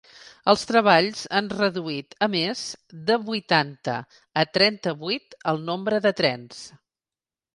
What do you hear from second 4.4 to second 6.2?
a trenta-vuit el nombre de